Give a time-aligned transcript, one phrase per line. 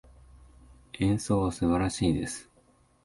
[0.97, 2.49] 演奏は素晴らしいです。